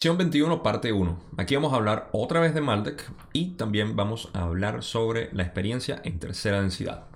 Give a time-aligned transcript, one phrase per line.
[0.00, 1.18] Sección 21, parte 1.
[1.38, 5.42] Aquí vamos a hablar otra vez de Maldek y también vamos a hablar sobre la
[5.42, 7.08] experiencia en tercera densidad.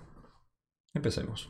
[0.93, 1.49] Empecemos.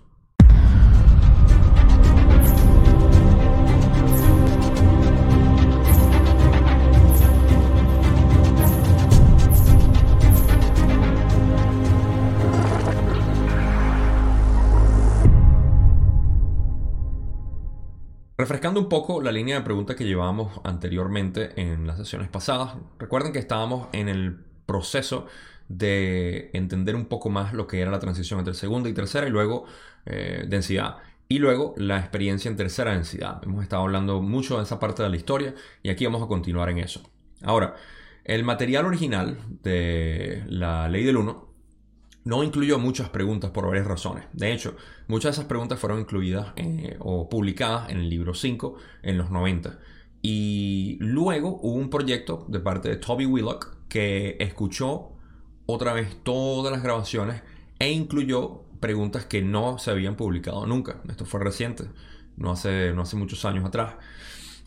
[18.43, 23.33] Refrescando un poco la línea de preguntas que llevábamos anteriormente en las sesiones pasadas, recuerden
[23.33, 25.28] que estábamos en el proceso
[25.69, 29.30] de entender un poco más lo que era la transición entre segunda y tercera y
[29.30, 29.66] luego
[30.06, 30.97] eh, densidad.
[31.28, 33.41] Y luego la experiencia en tercera densidad.
[33.45, 36.69] Hemos estado hablando mucho de esa parte de la historia y aquí vamos a continuar
[36.69, 37.00] en eso.
[37.45, 37.77] Ahora,
[38.24, 41.52] el material original de la ley del 1
[42.24, 44.24] no incluyó muchas preguntas por varias razones.
[44.32, 44.76] De hecho,
[45.08, 49.30] muchas de esas preguntas fueron incluidas eh, o publicadas en el libro 5 en los
[49.30, 49.78] 90.
[50.22, 55.10] Y luego hubo un proyecto de parte de Toby Willock que escuchó
[55.66, 57.42] otra vez todas las grabaciones
[57.78, 61.00] e incluyó preguntas que no se habían publicado nunca.
[61.08, 61.84] Esto fue reciente,
[62.36, 63.94] no hace, no hace muchos años atrás.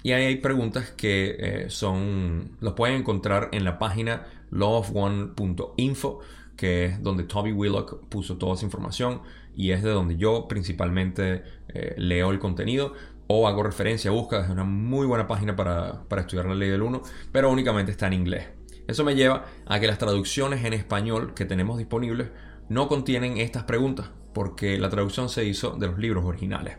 [0.04, 6.20] Y ahí hay preguntas que eh, son, las pueden encontrar en la página loveone.info
[6.56, 9.22] que es donde Toby Willock puso toda esa información
[9.56, 12.94] y es de donde yo principalmente eh, leo el contenido
[13.28, 17.02] o hago referencia, busca, es una muy buena página para, estudiar la ley del 1,
[17.32, 18.48] pero únicamente está en inglés.
[18.88, 22.30] Eso me lleva a que las traducciones en español que tenemos disponibles
[22.70, 26.78] no contienen estas preguntas, porque la traducción se hizo de los libros originales.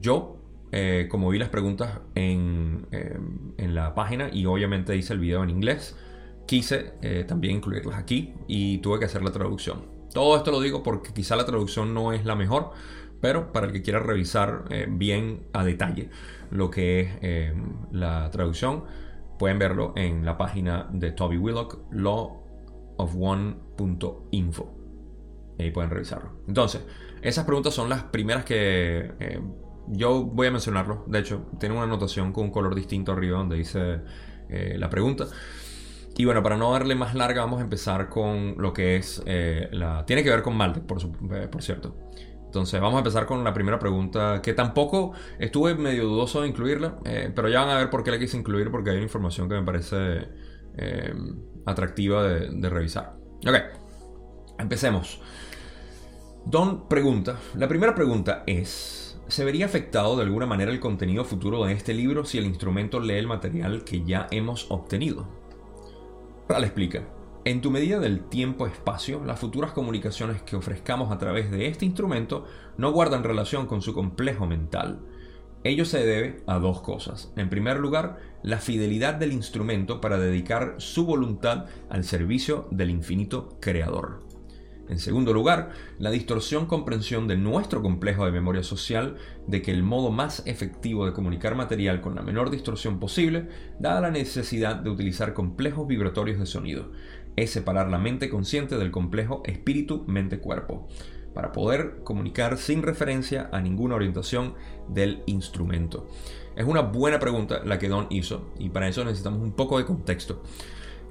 [0.00, 0.36] Yo,
[0.70, 3.18] eh, como vi las preguntas en, eh,
[3.56, 5.96] en la página y obviamente hice el video en inglés,
[6.46, 9.96] quise eh, también incluirlas aquí y tuve que hacer la traducción.
[10.12, 12.70] Todo esto lo digo porque quizá la traducción no es la mejor,
[13.20, 16.10] pero para el que quiera revisar eh, bien a detalle
[16.50, 17.52] lo que es eh,
[17.90, 18.84] la traducción,
[19.38, 24.72] pueden verlo en la página de Toby Willock, lawofone.info.
[25.58, 26.32] Ahí pueden revisarlo.
[26.46, 26.82] Entonces,
[27.20, 29.40] esas preguntas son las primeras que
[29.88, 31.04] yo voy a mencionarlo.
[31.06, 34.00] De hecho, tiene una anotación con un color distinto arriba donde dice
[34.48, 35.26] la pregunta.
[36.18, 39.68] Y bueno, para no darle más larga, vamos a empezar con lo que es eh,
[39.72, 40.06] la...
[40.06, 41.94] Tiene que ver con Malte, por, eh, por cierto.
[42.46, 46.98] Entonces vamos a empezar con la primera pregunta, que tampoco estuve medio dudoso de incluirla,
[47.04, 49.46] eh, pero ya van a ver por qué la quise incluir, porque hay una información
[49.48, 50.28] que me parece
[51.66, 53.16] atractiva de, de revisar.
[53.46, 53.56] Ok,
[54.58, 55.20] empecemos.
[56.46, 61.64] Don pregunta, la primera pregunta es, ¿se vería afectado de alguna manera el contenido futuro
[61.64, 65.45] de este libro si el instrumento lee el material que ya hemos obtenido?
[66.48, 67.02] Ral explica,
[67.44, 72.44] en tu medida del tiempo-espacio, las futuras comunicaciones que ofrezcamos a través de este instrumento
[72.76, 75.00] no guardan relación con su complejo mental.
[75.62, 77.32] Ello se debe a dos cosas.
[77.36, 83.58] En primer lugar, la fidelidad del instrumento para dedicar su voluntad al servicio del infinito
[83.60, 84.25] creador.
[84.88, 89.16] En segundo lugar, la distorsión comprensión de nuestro complejo de memoria social
[89.46, 93.48] de que el modo más efectivo de comunicar material con la menor distorsión posible,
[93.80, 96.92] dada la necesidad de utilizar complejos vibratorios de sonido,
[97.34, 100.88] es separar la mente consciente del complejo espíritu-mente-cuerpo,
[101.36, 104.54] para poder comunicar sin referencia a ninguna orientación
[104.88, 106.08] del instrumento.
[106.56, 109.84] Es una buena pregunta la que Don hizo y para eso necesitamos un poco de
[109.84, 110.42] contexto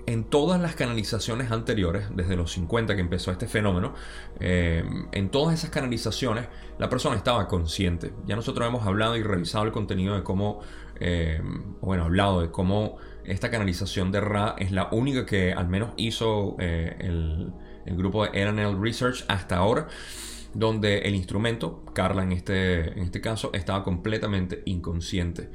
[0.07, 3.93] en todas las canalizaciones anteriores, desde los 50 que empezó este fenómeno,
[4.39, 8.13] eh, en todas esas canalizaciones la persona estaba consciente.
[8.27, 10.61] Ya nosotros hemos hablado y revisado el contenido de cómo,
[10.99, 11.41] eh,
[11.81, 16.55] bueno, hablado de cómo esta canalización de Ra es la única que al menos hizo
[16.59, 17.51] eh, el,
[17.97, 19.87] grupo de RNL Research hasta ahora,
[20.53, 25.49] donde el instrumento, Carla en este, en este caso, estaba completamente inconsciente.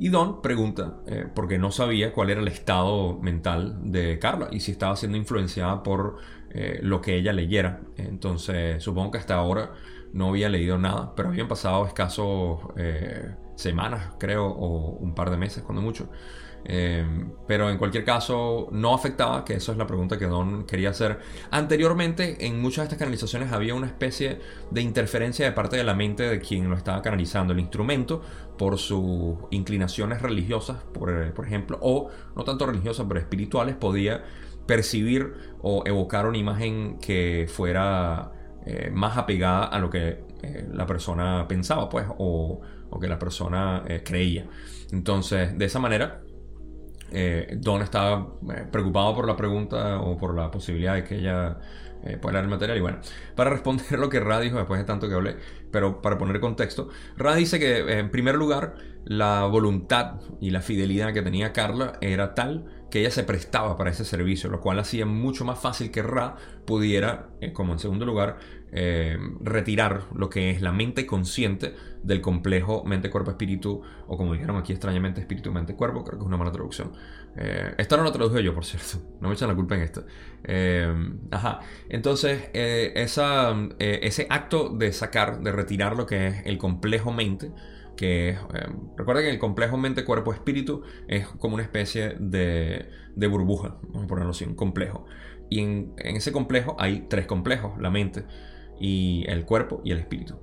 [0.00, 4.60] Y Don pregunta, eh, porque no sabía cuál era el estado mental de Carla y
[4.60, 6.16] si estaba siendo influenciada por
[6.48, 7.82] eh, lo que ella leyera.
[7.98, 9.74] Entonces, supongo que hasta ahora
[10.14, 15.36] no había leído nada, pero habían pasado escasos eh, semanas, creo, o un par de
[15.36, 16.08] meses, cuando mucho.
[16.64, 20.90] Em, pero en cualquier caso, no afectaba, que eso es la pregunta que Don quería
[20.90, 21.18] hacer.
[21.50, 24.38] Anteriormente, en muchas de estas canalizaciones había una especie
[24.70, 28.22] de interferencia de parte de la mente de quien lo estaba canalizando el instrumento
[28.58, 34.24] por sus inclinaciones religiosas, por, eh, ejemplo, o no tanto religiosas, pero espirituales, podía
[34.66, 35.32] percibir
[35.62, 38.32] o evocar una imagen que fuera
[38.66, 42.60] eh, más apegada a lo que eh, la persona pensaba, pues, o,
[42.90, 44.46] o que la persona creía.
[44.92, 46.20] Entonces, de esa manera,
[47.10, 51.58] eh, Don estaba eh, preocupado por la pregunta o por la posibilidad de que ella
[52.04, 52.78] eh, puede leer el material.
[52.78, 52.98] Y bueno,
[53.34, 55.36] para responder lo que Ra dijo después de tanto que hablé,
[55.70, 61.12] pero para poner contexto, Ra dice que en primer lugar la voluntad y la fidelidad
[61.12, 65.06] que tenía Carla era tal que ella se prestaba para ese servicio, lo cual hacía
[65.06, 68.38] mucho más fácil que Ra pudiera, eh, como en segundo lugar,
[68.72, 74.72] eh, retirar lo que es la mente consciente del complejo mente-cuerpo-espíritu, o como dijeron aquí
[74.72, 76.92] extrañamente, espíritu-mente-cuerpo, creo que es una mala traducción.
[77.36, 80.04] Eh, esta no la traduje yo, por cierto, no me echan la culpa en esto.
[81.30, 87.52] ajá, entonces ese acto de sacar, de retirar lo que es el complejo mente,
[88.00, 88.34] que
[88.96, 94.30] recuerden que el complejo mente-cuerpo-espíritu es como una especie de, de burbuja, vamos a ponerlo
[94.30, 95.04] así, un complejo.
[95.50, 98.24] Y en, ese complejo hay tres complejos, la mente
[98.80, 100.38] y el cuerpo y el espíritu.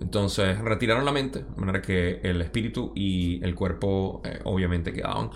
[0.00, 5.30] Entonces retiraron la mente, de manera que el espíritu y el cuerpo eh, obviamente quedaban.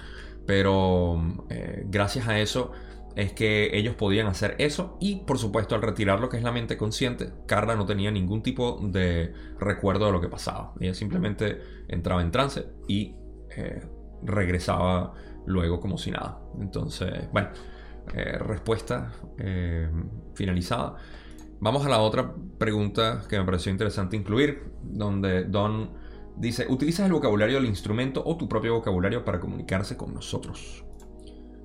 [0.47, 1.21] Pero
[1.51, 2.71] eh, gracias a eso
[3.17, 6.53] es que ellos podían hacer eso y por supuesto al retirar lo que es la
[6.53, 10.75] mente consciente, Carla no tenía ningún tipo de recuerdo de lo que pasaba.
[10.79, 13.17] Ella simplemente entraba en trance y
[13.57, 13.83] eh,
[14.23, 15.15] regresaba
[15.47, 16.41] luego como si nada.
[16.61, 17.49] Entonces, bueno,
[18.15, 19.91] eh, respuesta eh,
[20.35, 20.97] finalizada.
[21.59, 25.91] Vamos a la otra pregunta que me pareció interesante incluir, donde Don
[26.37, 30.85] dice, ¿utilizas el vocabulario del instrumento o tu propio vocabulario para comunicarse con nosotros?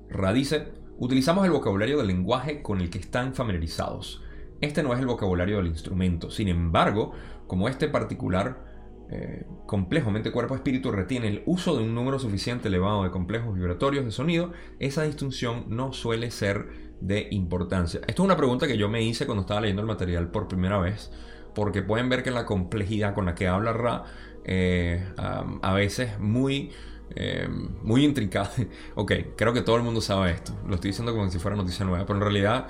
[0.08, 4.22] Ra dice, utilizamos el vocabulario del lenguaje con el que están familiarizados.
[4.60, 6.30] Este no es el vocabulario del instrumento.
[6.30, 7.10] Sin embargo,
[7.48, 8.64] como este particular
[9.10, 13.52] eh, complejo mente cuerpo espíritu retiene el uso de un número suficiente elevado de complejos
[13.52, 16.68] vibratorios de sonido, esa distinción no suele ser
[17.00, 18.00] de importancia.
[18.06, 20.78] Esto es una pregunta que yo me hice cuando estaba leyendo el material por primera
[20.78, 21.10] vez,
[21.52, 24.04] porque pueden ver que la complejidad con la que habla Ra
[24.44, 26.70] eh, a veces muy...
[27.14, 27.48] Eh,
[27.82, 28.50] muy intrincada.
[28.94, 30.52] ok, creo que todo el mundo sabe esto.
[30.66, 32.68] Lo estoy diciendo como si fuera noticia nueva, pero en realidad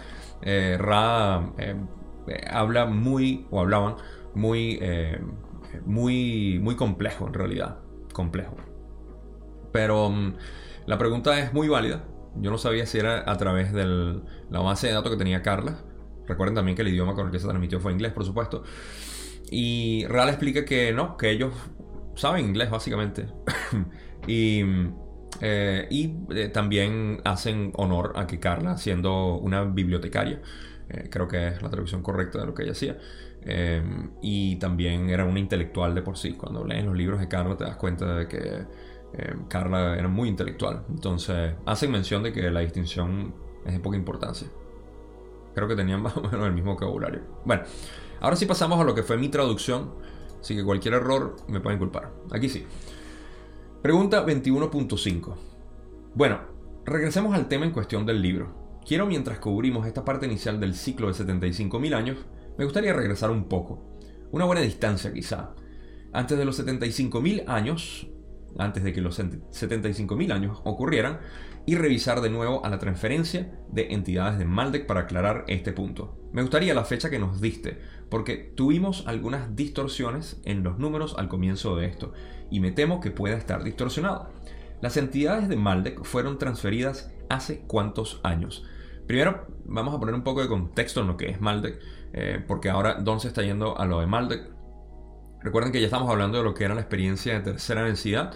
[0.79, 1.53] Ra
[2.51, 3.97] habla muy, o hablaban
[4.35, 4.81] muy
[5.87, 7.79] muy, muy complejo en realidad.
[8.13, 8.57] Complejo.
[9.73, 10.35] Pero mm,
[10.87, 12.05] la pregunta es muy válida.
[12.37, 13.85] Yo no sabía si era a través de
[14.51, 15.79] la base de datos que tenía Carla.
[16.27, 18.63] Recuerden también que el idioma con el que se transmitió fue inglés, por supuesto.
[19.51, 21.53] Y Real explica que no, que ellos
[22.15, 23.27] saben inglés básicamente.
[24.27, 24.63] y,
[25.41, 30.41] eh, y eh, también hacen honor a que Carla, siendo una bibliotecaria,
[30.89, 32.99] eh, creo que es la traducción correcta de lo que ella hacía,
[33.45, 36.35] Em, y también era una intelectual de por sí.
[36.35, 38.67] Cuando lees los libros de Carla te das cuenta de que
[39.15, 40.85] em, Carla era muy intelectual.
[40.89, 43.35] Entonces hacen mención de que la distinción
[43.65, 44.49] es de poca importancia.
[45.55, 47.23] Creo que tenían más o menos el mismo vocabulario.
[47.45, 47.65] Bueno,
[48.21, 49.95] ahora sí pasamos a lo que fue mi traducción.
[50.41, 52.13] Así que cualquier error me pueden culpar.
[52.33, 52.67] Aquí sí.
[53.83, 55.35] Pregunta 21.5.
[56.15, 56.39] Bueno,
[56.85, 58.79] regresemos al tema en cuestión del libro.
[58.87, 62.19] Quiero mientras cubrimos esta parte inicial del ciclo de 75.000 años
[62.57, 63.83] me gustaría regresar un poco,
[64.31, 65.55] una buena distancia quizá.
[66.13, 68.07] Antes de los 75.000 años,
[68.59, 71.21] antes de que los 75.000 años ocurrieran,
[71.65, 76.19] y revisar de nuevo a la transferencia de entidades de Maldek para aclarar este punto.
[76.33, 77.79] Me gustaría la fecha que nos diste,
[78.09, 82.13] porque tuvimos algunas distorsiones en los números al comienzo de esto,
[82.51, 84.31] y me temo que pueda estar distorsionado.
[84.81, 88.65] Las entidades de Maldek fueron transferidas hace cuántos años.
[89.07, 91.81] Primero, vamos a poner un poco de contexto en lo que es Maldek.
[92.13, 94.51] Eh, porque ahora Don se está yendo a lo de Maldek.
[95.43, 98.35] Recuerden que ya estamos hablando de lo que era la experiencia de tercera densidad,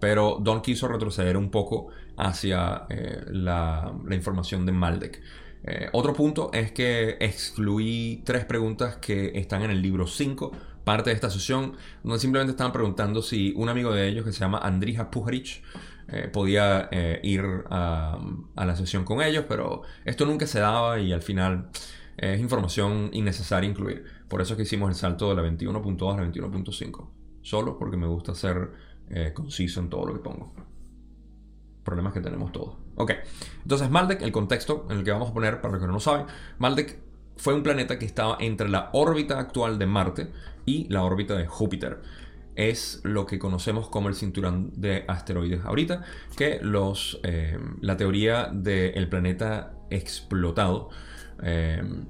[0.00, 5.20] pero Don quiso retroceder un poco hacia eh, la, información de Maldek.
[5.64, 10.52] Eh, otro punto es que excluí tres preguntas que están en el libro 5,
[10.84, 14.40] parte de esta sesión, donde simplemente estaban preguntando si un amigo de ellos que se
[14.40, 15.62] llama Andrija Pujarich
[16.32, 16.88] podía
[17.24, 18.16] ir a,
[18.54, 21.68] la sesión con ellos, pero esto nunca se daba y al final
[22.16, 24.04] es información innecesaria incluir.
[24.28, 27.08] Por eso es que hicimos el salto de la 21.2 a la 21.5.
[27.42, 28.70] Solo porque me gusta ser
[29.08, 30.52] eh, conciso en todo lo que pongo.
[31.84, 32.76] Problemas que tenemos todos.
[32.96, 33.12] Ok,
[33.62, 36.00] entonces Maldek, el contexto en el que vamos a poner, para los que no lo
[36.00, 36.26] saben,
[36.58, 36.98] Maldek
[37.36, 40.32] fue un planeta que estaba entre la órbita actual de Marte
[40.64, 42.02] y la órbita de Júpiter.
[42.56, 46.02] Es lo que conocemos como el cinturón de asteroides ahorita,
[46.36, 50.88] que los, eh, la teoría del planeta explotado
[51.42, 52.06] Em,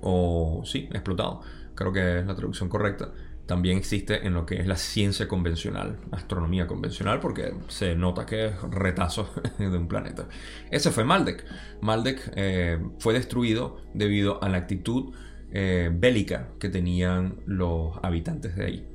[0.00, 1.42] o sí, explotado,
[1.74, 3.12] creo que es la traducción correcta,
[3.46, 8.46] también existe en lo que es la ciencia convencional, astronomía convencional, porque se nota que
[8.46, 10.28] es retazo de un planeta.
[10.70, 11.44] Ese fue Maldek.
[11.80, 15.14] Maldek eh, fue destruido debido a la actitud
[15.52, 18.88] eh, bélica que tenían los habitantes de ahí.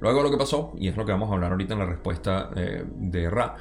[0.00, 2.50] Luego lo que pasó, y es lo que vamos a hablar ahorita en la respuesta
[2.56, 3.56] eh, de Ra,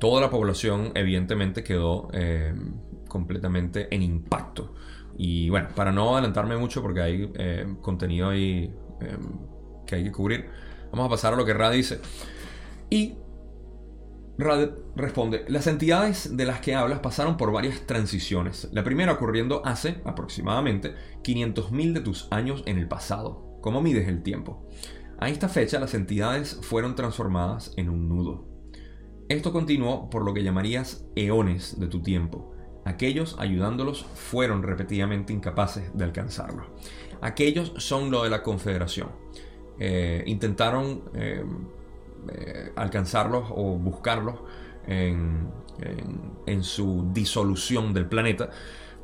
[0.00, 2.08] toda la población evidentemente quedó
[3.06, 4.74] completamente en impacto.
[5.22, 8.74] Y bueno, para no adelantarme mucho porque hay eh, contenido ahí
[9.86, 10.46] que hay que cubrir,
[10.90, 12.00] vamos a pasar a lo que Ra dice.
[12.88, 13.16] Y
[14.38, 19.60] Rad responde, las entidades de las que hablas pasaron por varias transiciones, la primera ocurriendo
[19.62, 23.58] hace aproximadamente 500.000 de tus años en el pasado.
[23.60, 24.66] ¿Cómo mides el tiempo?
[25.18, 28.48] A esta fecha las entidades fueron transformadas en un nudo.
[29.28, 32.54] Esto continuó por lo que llamarías eones de tu tiempo.
[32.84, 36.66] Aquellos ayudándolos fueron repetidamente incapaces de alcanzarlo.
[37.20, 39.08] Aquellos son lo de la confederación.
[39.78, 41.44] Eh, intentaron eh,
[42.28, 44.36] eh, alcanzarlos o buscarlos
[44.86, 45.48] en,
[46.62, 48.50] su disolución del planeta.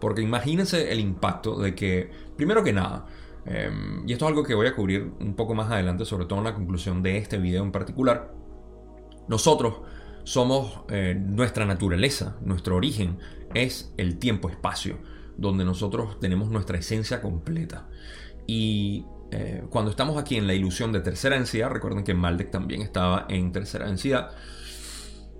[0.00, 3.06] Porque imagínense el impacto de que, primero que nada,
[3.46, 6.40] em, y esto es algo que voy a cubrir un poco más adelante, sobre todo
[6.40, 8.34] en la conclusión de este video en particular,
[9.28, 9.80] nosotros
[10.24, 13.18] somos eh, nuestra naturaleza, nuestro origen
[13.54, 14.98] es el tiempo-espacio,
[15.36, 17.88] donde nosotros tenemos nuestra esencia completa.
[18.46, 22.82] Y eh, cuando estamos aquí en la ilusión de tercera densidad, recuerden que Maldek también
[22.82, 24.30] estaba en tercera densidad,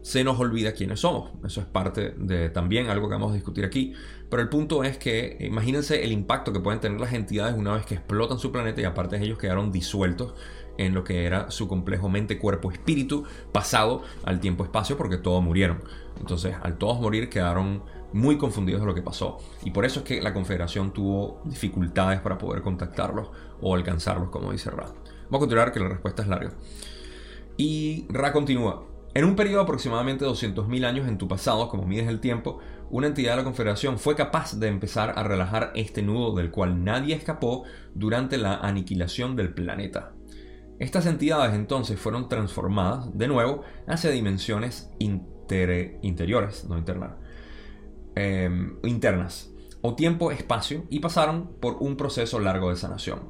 [0.03, 1.33] se nos olvida quiénes somos.
[1.45, 3.93] Eso es parte de también algo que vamos a discutir aquí.
[4.31, 7.87] Pero el punto es que imagínense el impacto que pueden tener las entidades una vez
[7.87, 10.35] que explotan su planeta y aparte ellos quedaron disueltos
[10.79, 15.83] en lo que era su complejo mente, cuerpo, espíritu, pasado al tiempo-espacio porque todos murieron.
[16.21, 17.83] Entonces, al todos morir quedaron
[18.17, 19.39] muy confundidos de lo que pasó.
[19.65, 23.29] Y por eso es que la Confederación tuvo dificultades para poder contactarlos
[23.61, 24.85] o alcanzarlos, como dice Ra.
[24.85, 24.97] Vamos
[25.33, 26.53] a continuar que la respuesta es larga.
[27.57, 28.87] Y Ra continúa.
[29.15, 32.59] En un periodo de aproximadamente 200.000 años en tu pasado, como mides el tiempo,
[32.91, 36.85] una entidad de la Confederación fue capaz de empezar a relajar este nudo del cual
[36.85, 40.13] nadie escapó durante la aniquilación del planeta.
[40.79, 47.13] Estas entidades entonces fueron transformadas de nuevo hacia dimensiones interiores, no internas,
[48.17, 53.21] em, internas, o tiempo-espacio, y pasaron por un proceso largo de sanación.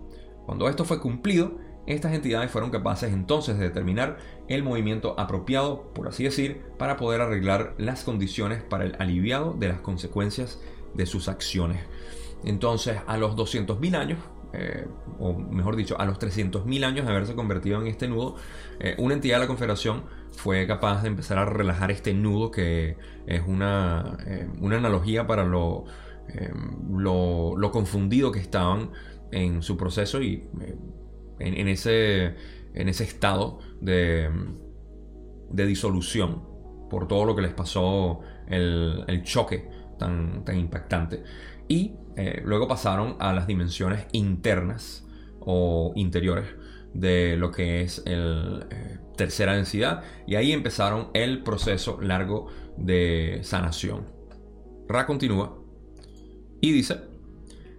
[0.47, 6.09] Cuando esto fue cumplido, estas entidades fueron capaces entonces de determinar el movimiento apropiado, por
[6.09, 10.61] así decir, para poder arreglar las condiciones para el aliviado de las consecuencias
[10.95, 11.85] de sus acciones.
[12.45, 14.19] Entonces, a los 200.000 años,
[14.53, 14.87] eh,
[15.19, 18.37] o mejor dicho, a los 300.000 años de haberse convertido en este nudo,
[18.81, 20.05] eh, una entidad de la Confederación
[20.37, 25.45] fue capaz de empezar a relajar este nudo que es una, eh, una analogía para
[25.45, 25.85] lo,
[26.91, 28.91] lo, lo confundido que estaban
[29.31, 30.77] en su proceso y eh,
[31.39, 32.35] en, ese,
[32.75, 34.31] en ese estado de,
[35.51, 36.43] de, disolución
[36.89, 41.23] por todo lo que les pasó el, choque tan, tan, impactante.
[41.69, 45.07] Y eh, luego pasaron a las dimensiones internas
[45.41, 46.47] o interiores
[46.95, 48.65] de lo que es el
[49.17, 54.07] tercera densidad y ahí empezaron el proceso largo de sanación.
[54.89, 55.59] Ra continúa
[56.61, 56.97] y dice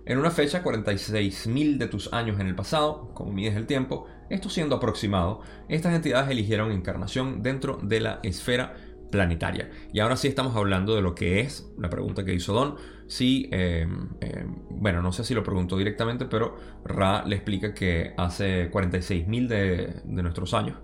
[0.08, 4.50] en una fecha 46.000 de tus años en el pasado, como mides el tiempo, esto
[4.50, 8.74] siendo aproximado, estas entidades eligieron encarnación dentro de la esfera
[9.12, 9.70] planetaria.
[9.92, 12.76] Y ahora sí estamos hablando de lo que es la pregunta que hizo Don.
[13.08, 18.14] Sí, em, em, bueno, no sé si lo preguntó directamente, pero Ra le explica que
[18.18, 20.78] hace 46.000 de, de nuestros años,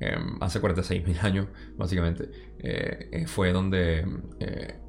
[0.00, 4.06] em, hace 46.000 años básicamente, eh, eh, fue donde
[4.40, 4.80] eh,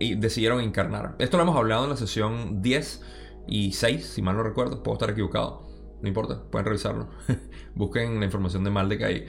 [0.00, 1.14] y decidieron encarnar.
[1.18, 3.02] Esto lo hemos hablado en la sesión 10
[3.46, 5.68] y 6, si mal no recuerdo, puedo estar equivocado.
[6.00, 7.10] No importa, pueden revisarlo.
[7.74, 9.28] Busquen la información de Maldek.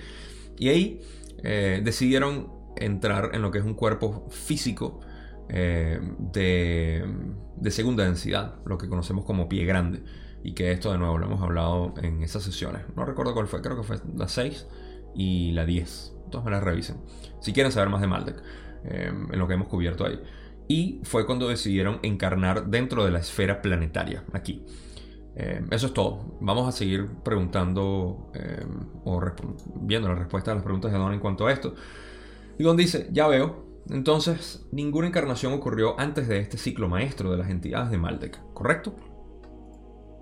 [0.57, 1.01] Y ahí
[1.43, 5.01] eh, decidieron entrar en lo que es un cuerpo físico
[5.50, 7.03] eh, de,
[7.57, 10.01] de, segunda densidad, lo que conocemos como pie grande.
[10.41, 12.83] Y que esto de nuevo lo hemos hablado en esas sesiones.
[12.95, 14.67] No recuerdo cuál fue, creo que fue la 6
[15.15, 16.13] y la 10.
[16.25, 16.98] Entonces me las revisen.
[17.39, 18.41] Si quieren saber más de Maldek,
[18.84, 20.20] eh, en lo que hemos cubierto ahí
[20.72, 24.63] y fue cuando decidieron encarnar dentro de la esfera planetaria, aquí.
[25.36, 26.38] Eh, eso es todo.
[26.39, 28.65] Vamos a seguir preguntando eh,
[29.03, 29.22] o
[29.82, 31.75] viendo la respuesta a las preguntas de Don en cuanto a esto.
[32.58, 37.38] Y Don dice, ya veo, entonces ninguna encarnación ocurrió antes de este ciclo maestro de
[37.38, 38.96] las entidades de Maldek, ¿correcto?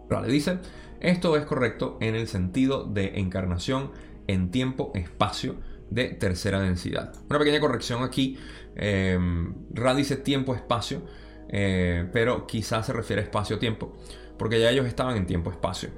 [0.10, 0.58] Vale, dice,
[1.00, 3.92] esto es correcto en el sentido de encarnación
[4.30, 5.56] en tiempo-espacio
[5.90, 7.14] de tercera densidad.
[7.30, 8.38] Una pequeña corrección aquí.
[8.76, 9.18] Eh,
[9.74, 11.02] Ra dice tiempo-espacio,
[11.50, 13.98] eh, pero quizás se refiere a espacio-tiempo,
[14.38, 15.90] porque ya ellos estaban en tiempo-espacio.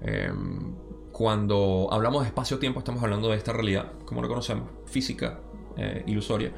[0.00, 0.74] Em,
[1.12, 5.40] cuando hablamos de espacio-tiempo estamos hablando de esta realidad, como lo conocemos, física,
[5.76, 6.52] eh, ilusoria.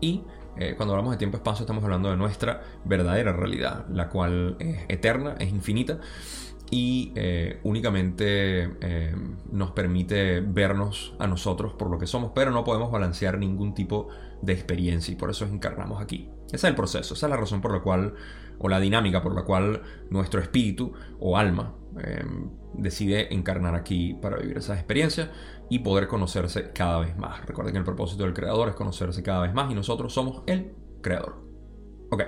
[0.00, 0.24] Y
[0.56, 5.36] eh, cuando hablamos de tiempo-espacio estamos hablando de nuestra verdadera realidad, la cual es eterna,
[5.38, 6.00] es infinita
[6.70, 9.14] y eh, únicamente eh,
[9.50, 14.08] nos permite vernos a nosotros por lo que somos, pero no podemos balancear ningún tipo
[14.40, 16.30] de experiencia y por eso encarnamos aquí.
[16.46, 18.14] Ese es el proceso, esa es la razón por la cual,
[18.58, 22.24] o la dinámica por la cual nuestro espíritu o alma eh,
[22.74, 25.28] decide encarnar aquí para vivir esas experiencias
[25.68, 27.44] y poder conocerse cada vez más.
[27.46, 30.72] Recuerden que el propósito del creador es conocerse cada vez más y nosotros somos el
[31.00, 31.42] creador.
[32.10, 32.22] Ok,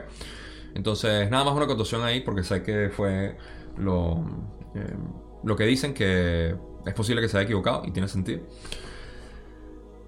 [0.74, 3.36] entonces nada más una acotación ahí porque sé que fue
[3.76, 4.24] lo,
[4.74, 4.96] eh,
[5.44, 8.42] lo que dicen que es posible que se haya equivocado y tiene sentido.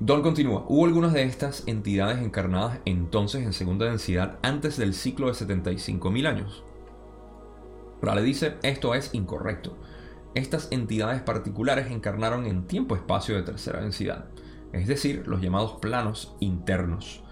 [0.00, 5.28] Don continúa, hubo algunas de estas entidades encarnadas entonces en segunda densidad antes del ciclo
[5.28, 6.64] de 75.000 años.
[8.02, 9.78] le dice, esto es incorrecto.
[10.34, 14.26] Estas entidades particulares encarnaron en tiempo-espacio de tercera densidad,
[14.72, 17.22] es decir, los llamados planos internos,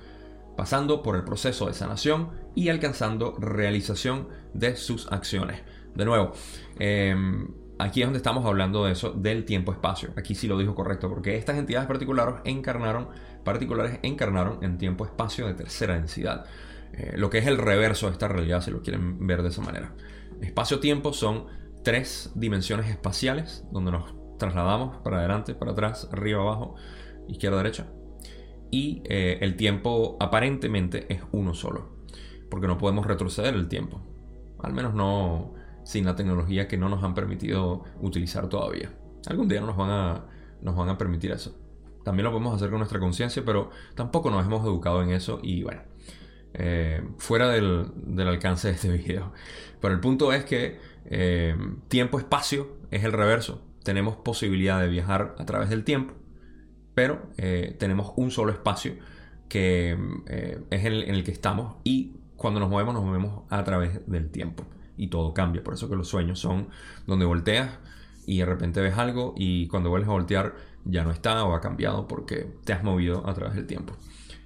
[0.57, 5.62] pasando por el proceso de sanación y alcanzando realización de sus acciones.
[5.94, 6.32] De nuevo,
[6.78, 10.11] em, aquí es donde estamos hablando de eso, del tiempo-espacio.
[10.16, 13.08] Aquí sí lo dijo correcto, porque estas entidades particulares encarnaron,
[13.44, 16.46] particulares encarnaron en tiempo-espacio de tercera densidad.
[16.92, 19.62] Eh, lo que es el reverso de esta realidad, si lo quieren ver de esa
[19.62, 19.94] manera.
[20.40, 21.46] Espacio-tiempo son
[21.82, 26.75] tres dimensiones espaciales, donde nos trasladamos para adelante, para atrás, arriba, abajo,
[27.28, 27.87] izquierda, derecha.
[28.70, 32.06] Y eh, el tiempo aparentemente es uno solo,
[32.50, 34.00] porque no podemos retroceder el tiempo.
[34.61, 35.54] Al menos no
[35.85, 38.93] sin la tecnología que no nos han permitido utilizar todavía.
[39.27, 40.27] Algún día nos van a,
[40.61, 41.59] nos van a permitir eso.
[42.05, 45.62] También lo podemos hacer con nuestra conciencia, pero tampoco nos hemos educado en eso y
[45.62, 45.83] bueno,
[46.55, 47.87] eh, fuera del,
[48.19, 49.33] alcance de este video.
[49.81, 51.57] Pero el punto es que eh,
[51.89, 53.62] tiempo-espacio es el reverso.
[53.85, 56.15] Tenemos posibilidad de viajar a través del tiempo,
[56.95, 58.95] pero eh, tenemos un solo espacio
[59.49, 59.99] que
[60.71, 64.31] es el, en el que estamos y cuando nos movemos nos movemos a través del
[64.31, 64.65] tiempo
[64.96, 65.62] y todo cambia.
[65.62, 66.68] Por eso que los sueños son
[67.06, 67.78] donde volteas
[68.26, 71.61] y de repente ves algo y cuando vuelves a voltear ya no está o ha
[71.61, 73.96] cambiado porque te has movido a través del tiempo.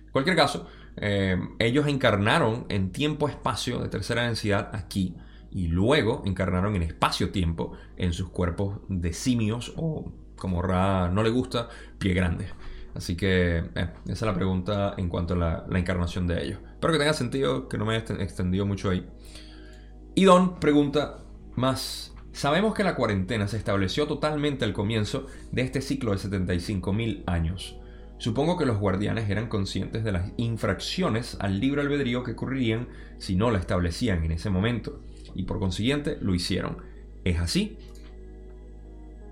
[0.07, 5.15] En cualquier caso, eh, ellos encarnaron en tiempo-espacio de tercera densidad aquí
[5.51, 11.69] y luego encarnaron en espacio-tiempo en sus cuerpos de simios o como no le gusta,
[11.99, 12.47] pie grande.
[12.95, 16.59] Así que eh, esa es la pregunta en cuanto a la, la, encarnación de ellos.
[16.73, 19.07] Espero que tenga sentido, que no me haya extendido mucho ahí.
[20.19, 21.19] Y Don pregunta
[21.57, 22.15] más.
[22.33, 27.77] Sabemos que la cuarentena se estableció totalmente al comienzo de este ciclo de 75.000 años.
[28.17, 33.37] Supongo que los guardianes eran conscientes de las infracciones al libre albedrío que ocurrirían si
[33.37, 35.03] no la establecían en ese momento,
[35.35, 36.79] y por consiguiente lo hicieron.
[37.25, 37.77] ¿Es así?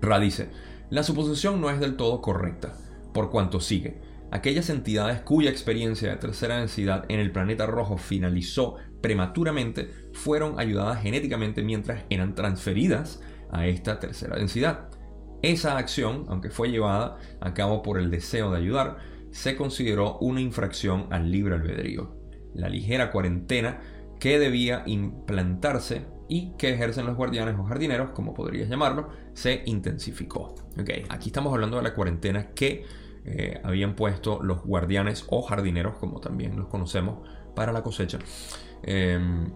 [0.03, 0.51] Ra dice,
[0.91, 2.77] la suposición no es del todo correcta,
[3.11, 3.97] por cuanto sigue.
[4.29, 11.03] Aquellas entidades cuya experiencia de tercera densidad en el planeta rojo finalizó prematuramente fueron ayudadas
[11.03, 14.89] genéticamente mientras eran transferidas a esta tercera densidad.
[15.43, 18.97] Esa acción, aunque fue llevada a cabo por el deseo de ayudar,
[19.29, 22.15] se consideró una infracción al libre albedrío.
[22.55, 23.79] La ligera cuarentena
[24.19, 30.55] que debía implantarse y que ejercen los guardianes o jardineros, como podrías llamarlo, se intensificó.
[30.81, 32.85] Okay, aquí estamos hablando de la cuarentena que
[33.23, 37.19] eh, habían puesto los guardianes o jardineros, como también los conocemos,
[37.55, 38.19] para la cosecha.
[38.83, 39.51] Em,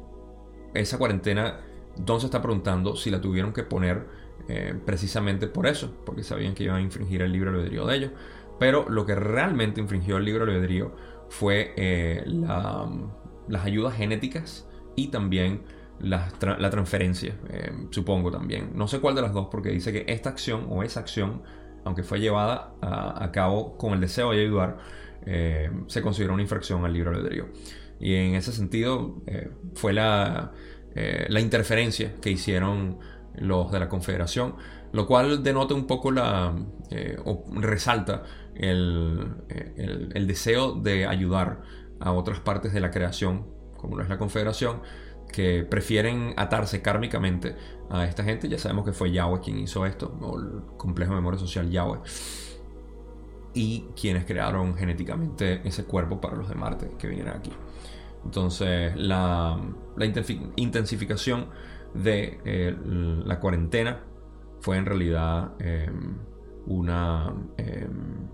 [0.73, 1.59] esa cuarentena,
[1.97, 4.07] Don se está preguntando si la tuvieron que poner
[4.47, 8.11] eh, precisamente por eso, porque sabían que iban a infringir el libre albedrío de ellos.
[8.59, 10.95] Pero lo que realmente infringió el libre albedrío
[11.29, 12.23] fue eh,
[13.47, 15.61] las ayudas genéticas y también
[15.99, 16.29] la,
[16.69, 18.71] transferencia, em, supongo también.
[18.73, 21.41] No sé cuál de las dos, porque dice que esta acción o esa acción,
[21.83, 24.77] aunque fue llevada a, cabo con el deseo de ayudar,
[25.25, 27.47] em, se considera una infracción al libre albedrío.
[27.99, 30.51] Y en ese sentido eh, fue la,
[30.95, 32.99] eh, la, interferencia que hicieron
[33.35, 34.55] los de la Confederación,
[34.93, 36.55] lo cual denota un poco la,
[36.91, 38.23] eh, o resalta
[38.55, 41.61] el, el, deseo de ayudar
[41.99, 43.45] a otras partes de la creación,
[43.77, 44.81] como lo es la Confederación,
[45.31, 47.55] que prefieren atarse kármicamente
[47.89, 48.49] a esta gente.
[48.49, 51.99] Ya sabemos que fue Yahweh quien hizo esto, o el complejo de memoria social Yahweh
[53.53, 57.51] y quienes crearon genéticamente ese cuerpo para los de Marte que vinieron aquí.
[58.25, 59.59] Entonces, la,
[60.55, 61.49] intensificación
[61.93, 62.75] de eh,
[63.25, 64.03] la cuarentena
[64.61, 66.17] fue en realidad em,
[66.65, 67.33] una...
[67.57, 68.27] Em,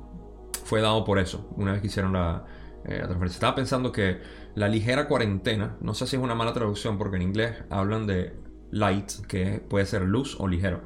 [0.63, 2.45] fue dado por eso, una vez que hicieron la,
[2.86, 3.36] eh, la, transferencia.
[3.36, 4.19] Estaba pensando que
[4.56, 8.34] la ligera cuarentena, no sé si es una mala traducción, porque en inglés hablan de
[8.71, 10.82] light, que puede ser luz o ligero.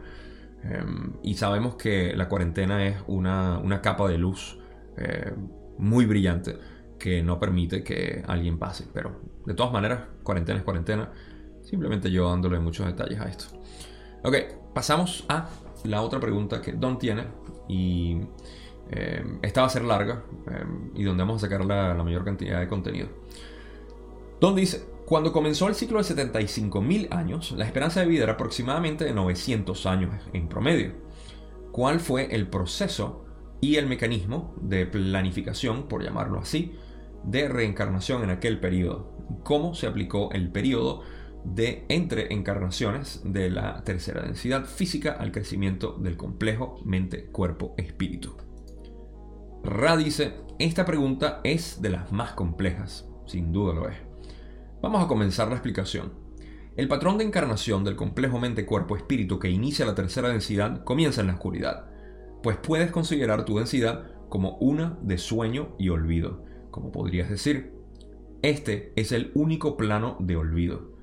[0.64, 4.60] Em, y sabemos que la cuarentena es una, una capa de luz
[4.98, 5.32] eh,
[5.78, 6.58] muy brillante
[7.00, 8.86] que no permite que alguien pase.
[8.94, 11.12] Pero de todas maneras, cuarentena es cuarentena.
[11.64, 13.46] Simplemente yo dándole muchos detalles a esto.
[14.24, 14.36] Ok,
[14.74, 15.50] pasamos a
[15.86, 17.24] la otra pregunta que Don tiene
[17.68, 18.18] y
[18.92, 22.60] eh, esta va a ser larga eh, y donde vamos a sacar la, mayor cantidad
[22.60, 23.08] de contenido.
[24.42, 29.06] Don dice, cuando comenzó el ciclo de 75.000 años, la esperanza de vida era aproximadamente
[29.06, 30.94] de 900 años en promedio.
[31.72, 33.26] ¿Cuál fue el proceso
[33.62, 36.76] y el mecanismo de planificación, por llamarlo así,
[37.24, 39.18] de reencarnación en aquel periodo?
[39.44, 41.04] ¿Cómo se aplicó el periodo
[41.44, 48.38] de entre encarnaciones de la tercera densidad física al crecimiento del complejo mente-cuerpo-espíritu?
[49.64, 53.98] Ra dice, esta pregunta es de las más complejas, sin duda lo es.
[54.82, 56.14] Vamos a comenzar la explicación.
[56.78, 61.34] El patrón de encarnación del complejo mente-cuerpo-espíritu que inicia la tercera densidad comienza en la
[61.34, 61.90] oscuridad,
[62.42, 67.74] pues puedes considerar tu densidad como una de sueño y olvido, como podrías decir.
[68.42, 70.94] Este es el único plano de olvido.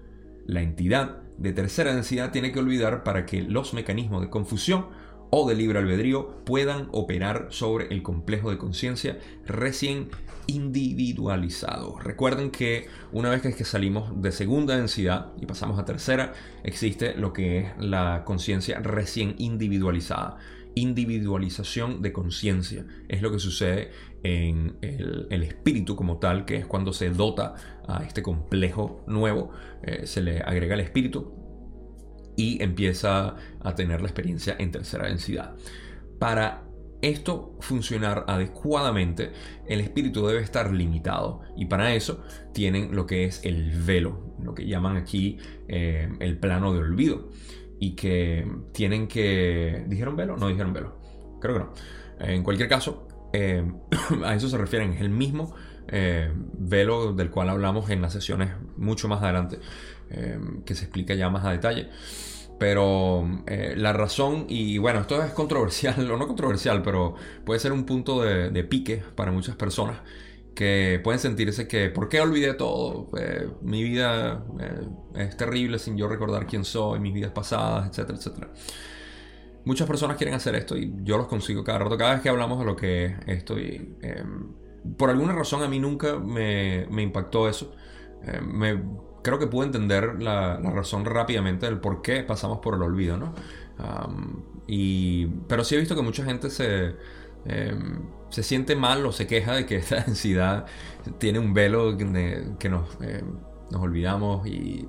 [0.46, 4.86] La entidad de tercera densidad tiene que olvidar para que los mecanismos de confusión
[5.30, 10.08] o de libre albedrío puedan operar sobre el complejo de conciencia recién
[10.46, 11.98] individualizado.
[11.98, 17.32] Recuerden que una vez que salimos de segunda densidad y pasamos a tercera, existe lo
[17.32, 20.38] que es la conciencia recién individualizada.
[20.78, 26.92] Individualización de conciencia es lo que sucede en el, espíritu como tal, que es cuando
[26.92, 27.54] se dota
[27.88, 31.32] a este complejo nuevo, eh, se le agrega el espíritu
[32.36, 35.56] y empieza a tener la experiencia en tercera densidad.
[36.18, 36.64] Para
[37.00, 39.32] esto funcionar adecuadamente,
[39.66, 44.54] el espíritu debe estar limitado y para eso tienen lo que es el velo, lo
[44.54, 47.30] que llaman aquí eh, el plano de olvido
[47.78, 49.84] y que tienen que...
[49.86, 50.36] ¿Dijeron velo?
[50.36, 50.98] No dijeron velo.
[51.40, 51.72] Creo que no.
[52.18, 53.64] En cualquier caso, eh,
[54.24, 54.92] a eso se refieren.
[54.92, 55.54] Es el mismo
[55.88, 59.58] eh, velo del cual hablamos en las sesiones mucho más adelante.
[60.08, 61.88] Em, que se explica ya más a detalle.
[62.58, 67.72] Pero eh, la razón, y bueno, esto es controversial, o no controversial, pero puede ser
[67.72, 69.98] un punto de, pique para muchas personas
[70.56, 73.10] que pueden sentirse que, ¿por qué olvidé todo?
[73.18, 78.18] Eh, mi vida eh, es terrible sin yo recordar quién soy, mis vidas pasadas, etcétera,
[78.18, 78.50] etcétera.
[79.66, 82.58] Muchas personas quieren hacer esto y yo los consigo cada rato, cada vez que hablamos
[82.58, 84.54] de lo que estoy em,
[84.96, 87.74] por alguna razón a mí nunca me, me impactó eso.
[88.42, 88.80] me
[89.22, 93.34] creo que pude entender la, razón rápidamente del por qué pasamos por el olvido, ¿no?
[94.68, 96.94] y, pero sí he visto que mucha gente se,
[97.48, 100.66] em, se siente mal o se queja de que esta densidad
[101.18, 103.38] tiene un velo que nos, em,
[103.70, 104.88] nos olvidamos y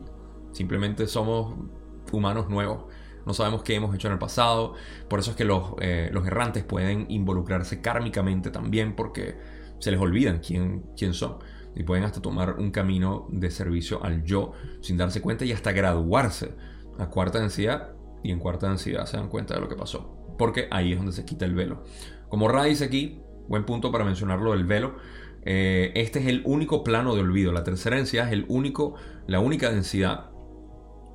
[0.51, 1.55] simplemente somos
[2.11, 2.85] humanos nuevos.
[3.25, 4.75] No sabemos qué hemos hecho en el pasado.
[5.09, 9.35] Por eso es que los, eh, los errantes pueden involucrarse kármicamente también porque
[9.79, 11.37] se les olvidan quién, quién son
[11.75, 15.71] y pueden hasta tomar un camino de servicio al yo sin darse cuenta y hasta
[15.71, 16.55] graduarse
[16.97, 17.93] a cuarta densidad
[18.23, 20.15] y en cuarta densidad se dan cuenta de lo que pasó.
[20.39, 21.83] Porque ahí es donde se quita el velo.
[22.29, 24.95] Como Ra dice aquí, buen punto para mencionarlo del velo,
[25.43, 27.51] eh, este es el único plano de olvido.
[27.51, 28.95] La tercera densidad es el único,
[29.27, 30.29] la única densidad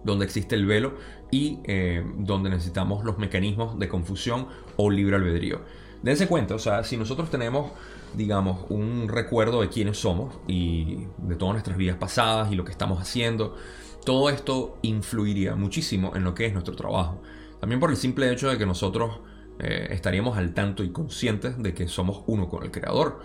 [0.04, 0.94] donde existe el velo
[1.30, 5.60] y eh, donde necesitamos los mecanismos de confusión o libre albedrío.
[6.02, 7.70] Dense cuenta, o sea, si nosotros tenemos
[8.14, 12.72] digamos, un recuerdo de quiénes somos y de todas nuestras vidas pasadas y lo que
[12.72, 13.56] estamos haciendo.
[14.04, 17.22] Todo esto influiría muchísimo en lo que es nuestro trabajo.
[17.60, 19.20] También por el simple hecho de que nosotros
[19.58, 23.20] eh, estaríamos al tanto y conscientes de que somos uno con el creador.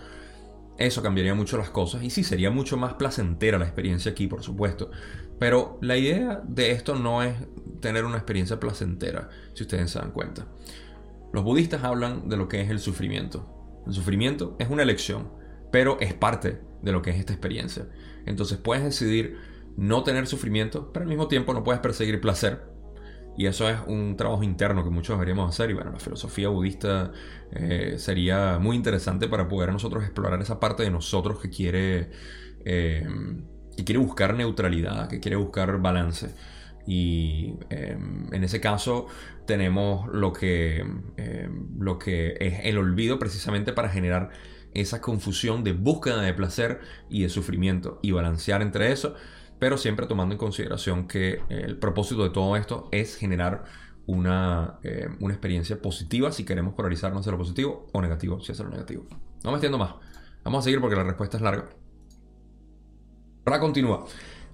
[0.78, 4.42] Eso cambiaría mucho las cosas y sí, sería mucho más placentera la experiencia aquí, por
[4.42, 4.90] supuesto.
[5.38, 7.34] Pero la idea de esto no es
[7.80, 10.46] tener una experiencia placentera, si ustedes se dan cuenta.
[11.32, 13.82] Los budistas hablan de lo que es el sufrimiento.
[13.86, 15.28] El sufrimiento es una elección,
[15.70, 17.86] pero es parte de lo que es esta experiencia.
[18.26, 19.36] Entonces puedes decidir
[19.76, 22.62] no tener sufrimiento, pero al mismo tiempo no puedes perseguir placer.
[23.38, 25.70] Y eso es un trabajo interno que muchos deberíamos hacer.
[25.70, 27.12] Y bueno, la filosofía budista
[27.52, 32.10] eh, sería muy interesante para poder nosotros explorar esa parte de nosotros que quiere,
[32.64, 33.06] eh,
[33.76, 36.34] que quiere buscar neutralidad, que quiere buscar balance.
[36.84, 39.06] Y em, en ese caso
[39.46, 40.84] tenemos lo que,
[41.16, 44.30] em, lo que es el olvido precisamente para generar
[44.74, 49.14] esa confusión de búsqueda de placer y de sufrimiento y balancear entre eso,
[49.58, 53.64] pero siempre tomando en consideración que el propósito de todo esto es generar
[54.06, 58.58] una, em, una experiencia positiva si queremos polarizarnos hacia lo positivo o negativo si es
[58.58, 59.06] lo negativo.
[59.44, 59.94] No me extiendo más.
[60.44, 61.68] Vamos a seguir porque la respuesta es larga.
[63.44, 64.06] Ahora continúa.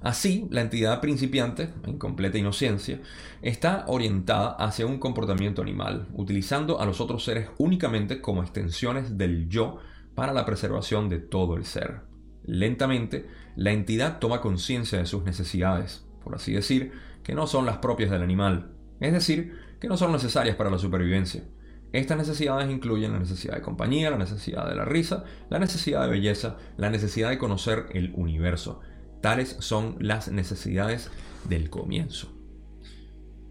[0.04, 3.00] Así, la entidad principiante, en completa inocencia,
[3.40, 9.48] está orientada hacia un comportamiento animal, utilizando a los otros seres únicamente como extensiones del
[9.48, 9.78] yo
[10.14, 12.02] para la preservación de todo el ser.
[12.44, 13.26] Lentamente,
[13.57, 18.11] la entidad toma conciencia de sus necesidades, por así decir, que no son las propias
[18.11, 21.42] del animal, Es decir, que no son necesarias para la supervivencia.
[21.92, 26.11] Estas necesidades incluyen la necesidad de compañía, la necesidad de la risa, la necesidad de
[26.11, 28.80] belleza, la necesidad de conocer el universo.
[29.20, 31.11] Tales son las necesidades
[31.48, 32.33] del comienzo.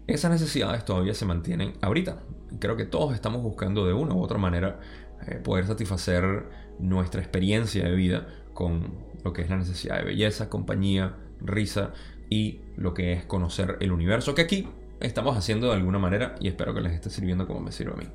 [0.06, 2.20] Esas necesidades todavía se mantienen ahorita.
[2.58, 4.78] Creo que todos estamos buscando de una u otra manera
[5.26, 6.44] eh, poder satisfacer
[6.78, 11.92] nuestra experiencia de vida con lo que es la necesidad de belleza, compañía, risa
[12.30, 14.68] y lo que es conocer el universo, que aquí
[15.00, 17.96] estamos haciendo de alguna manera y espero que les esté sirviendo como me sirve a
[17.96, 18.06] mí.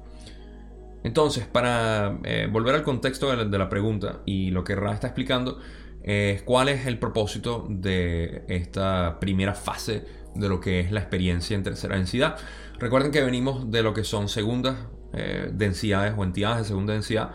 [1.04, 5.60] Entonces, para eh, volver al contexto de la, pregunta y lo que Ra está explicando,
[6.04, 11.56] es cuál es el propósito de esta primera fase de lo que es la experiencia
[11.56, 12.38] en tercera densidad.
[12.80, 14.78] Recuerden que venimos de lo que son segundas
[15.14, 17.32] eh, densidades o entidades de segunda densidad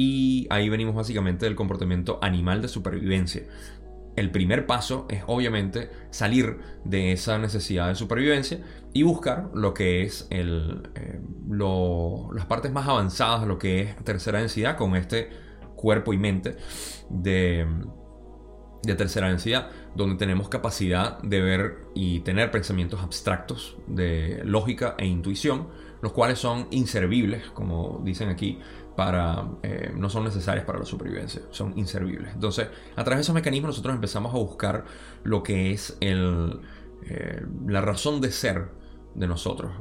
[0.00, 3.42] y ahí venimos básicamente del comportamiento animal de supervivencia.
[4.14, 8.60] El primer paso es obviamente salir de esa necesidad de supervivencia
[8.94, 11.20] y buscar lo que es el, eh,
[12.32, 15.30] las partes más avanzadas lo que es tercera densidad con este
[15.74, 16.56] cuerpo y mente
[17.10, 17.66] de,
[18.84, 25.06] de tercera densidad, donde tenemos capacidad de ver y tener pensamientos abstractos de lógica e
[25.06, 25.66] intuición,
[26.02, 28.60] los cuales son inservibles, como dicen aquí,
[29.62, 32.32] eh, no son necesarias para la supervivencia, son inservibles.
[32.34, 34.84] Entonces, a través de esos mecanismos nosotros empezamos a buscar
[35.22, 36.60] lo que es el,
[37.06, 38.70] eh, la razón de ser
[39.14, 39.72] de nosotros,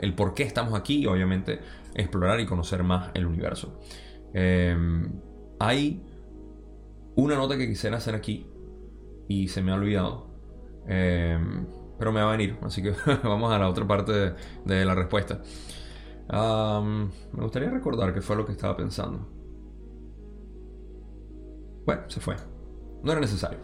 [0.00, 1.60] el, por qué estamos aquí y obviamente
[1.94, 3.80] explorar y conocer más el universo.
[4.34, 4.76] Eh,
[5.58, 6.02] hay
[7.16, 8.46] una nota que quisiera hacer aquí
[9.28, 10.28] y se me ha olvidado.
[10.86, 11.66] Em,
[11.98, 15.42] pero me va a venir, así que vamos a la otra parte de, la respuesta.
[16.28, 19.26] Me gustaría recordar qué fue lo que estaba pensando.
[21.86, 22.36] Bueno, se fue.
[23.02, 23.58] No era necesario.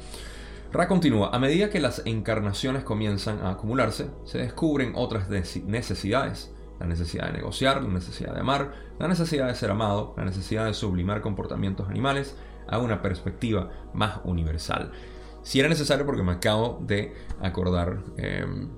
[0.72, 1.31] Ra continúa.
[1.31, 6.53] A medida que las encarnaciones comienzan a acumularse, se descubren otras necesidades.
[6.81, 10.66] La necesidad de negociar, la necesidad de amar, la necesidad de ser amado, la necesidad
[10.66, 14.90] de sublimar comportamientos animales, a una perspectiva más universal.
[15.42, 18.70] Si era necesario porque me acabo de acordar em,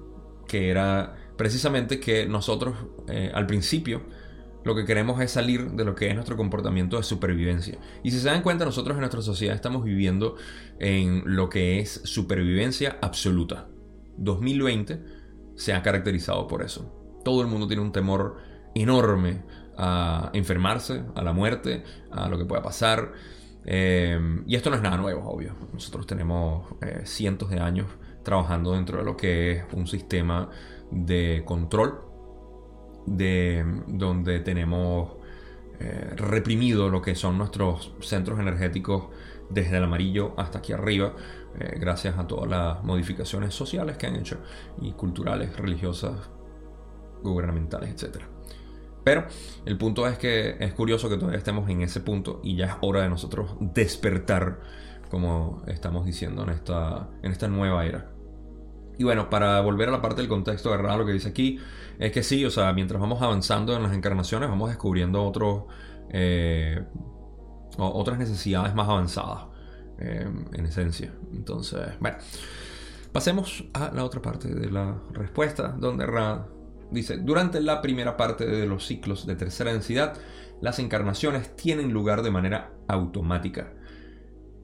[0.46, 2.77] que era precisamente que nosotros
[3.09, 4.03] eh, al principio
[4.66, 7.79] lo que queremos es salir de lo que es nuestro comportamiento de supervivencia.
[8.03, 10.35] Y si se dan cuenta, nosotros en nuestra sociedad estamos viviendo
[10.81, 13.68] en lo que es supervivencia absoluta.
[14.16, 15.01] 2020
[15.55, 17.20] se ha caracterizado por eso.
[17.25, 18.38] Todo el mundo tiene un temor
[18.75, 19.44] enorme
[19.79, 23.12] a enfermarse, a la muerte, a lo que pueda pasar.
[23.64, 24.18] Eh,
[24.49, 25.55] y esto no es nada nuevo, obvio.
[25.72, 27.87] Nosotros tenemos eh, cientos de años
[28.25, 30.51] trabajando dentro de lo que es un sistema
[30.90, 32.01] de control,
[33.07, 35.12] de, donde tenemos
[35.79, 39.09] eh, reprimido lo que son nuestros centros energéticos
[39.51, 41.14] desde el amarillo hasta aquí arriba,
[41.79, 44.37] gracias a todas las modificaciones sociales que han hecho
[44.83, 46.29] y culturales, religiosas,
[47.22, 48.29] gubernamentales, etcétera.
[49.07, 49.25] Pero
[49.64, 52.72] el punto es que es curioso que todavía estemos en ese punto y ya es
[52.81, 54.59] hora de nosotros despertar,
[55.11, 58.11] como estamos diciendo en esta, en esta nueva era.
[58.98, 61.59] Y bueno, para volver a la parte del contexto de lo que dice aquí,
[61.98, 65.64] es que sí, o sea, mientras vamos avanzando en las encarnaciones, vamos descubriendo otros,
[66.11, 66.82] eh,
[67.78, 69.46] otras necesidades más avanzadas,
[69.98, 71.12] eh, en esencia.
[71.32, 72.16] Entonces, bueno,
[73.12, 76.46] pasemos a la otra parte de la respuesta, donde Ra
[76.90, 80.14] Dice, durante la primera parte de los ciclos de tercera densidad,
[80.61, 83.72] las encarnaciones tienen lugar de manera automática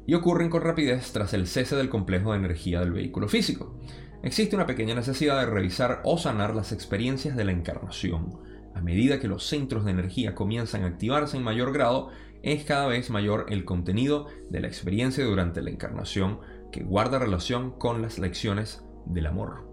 [0.07, 3.79] y ocurren con rapidez tras el cese del complejo de energía del vehículo físico.
[4.23, 8.39] Existe una pequeña necesidad de revisar o sanar las experiencias de la encarnación.
[8.73, 12.11] A medida que los centros de energía comienzan a activarse en mayor grado,
[12.43, 16.39] es cada vez mayor el contenido de la experiencia durante la encarnación
[16.71, 19.69] que guarda relación con las lecciones del amor.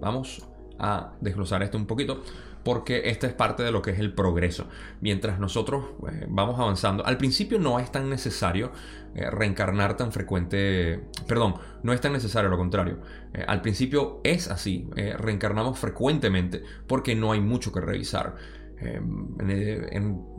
[0.00, 2.22] Vamos a desglosar esto un poquito
[2.64, 4.66] porque esta es parte de lo que es el progreso.
[5.00, 8.72] Mientras nosotros eh, vamos avanzando, al principio no es tan necesario
[9.14, 13.00] eh, reencarnar tan frecuente, perdón, no es tan necesario, lo contrario.
[13.34, 18.36] Eh, al principio es así, reencarnamos frecuentemente porque no hay mucho que revisar.
[18.78, 19.36] En,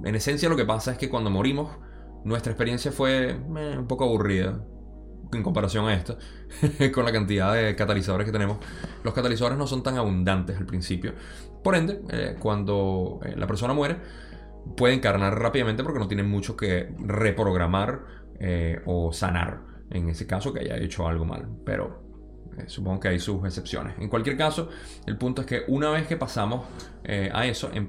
[0.04, 1.78] en, esencia lo que pasa es que cuando morimos,
[2.26, 4.62] nuestra experiencia fue un poco aburrida
[5.32, 6.18] en comparación a esto,
[6.94, 8.58] con la cantidad de catalizadores que tenemos,
[9.04, 11.14] los catalizadores no son tan abundantes al principio.
[11.64, 13.98] Por ende, eh, cuando eh, la persona muere,
[14.76, 18.02] puede encarnar rápidamente porque no tiene mucho que reprogramar
[18.40, 19.62] eh, o sanar.
[19.90, 21.48] En ese caso, que haya hecho algo mal.
[21.66, 22.04] Pero
[22.68, 23.96] supongo que hay sus excepciones.
[24.00, 24.70] En cualquier caso,
[25.06, 26.66] el punto es que una vez que pasamos
[27.32, 27.88] a eso, em,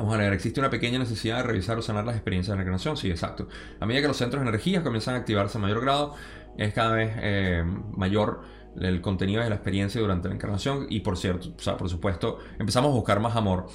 [0.00, 2.62] Vamos a ver, existe una pequeña necesidad de revisar o sanar las experiencias de la
[2.62, 2.96] encarnación.
[2.96, 3.48] Sí, exacto.
[3.80, 6.14] A medida que los centros de energía comienzan a activarse a mayor grado,
[6.58, 7.64] es cada vez eh,
[7.96, 8.42] mayor
[8.80, 12.38] el contenido de la experiencia durante la encarnación y por cierto, o sea, por supuesto,
[12.58, 13.66] empezamos a buscar más amor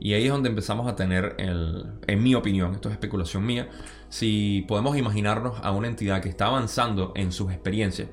[0.00, 3.68] y ahí es donde empezamos a tener el, en mi opinión, esto es especulación mía,
[4.08, 8.08] si podemos imaginarnos a una entidad que está avanzando en sus experiencias.